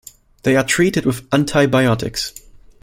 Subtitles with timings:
[0.41, 2.33] They are treated with antibiotics.